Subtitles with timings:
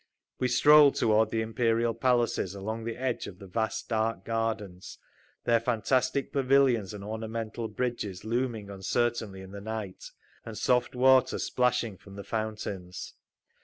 [0.39, 4.97] We strolled toward the Imperial Palaces, along the edge of the vast, dark gardens,
[5.43, 10.05] their fantastic pavilions and ornamental bridges looming uncertainly in the night,
[10.43, 13.13] and soft water splashing from the fountains.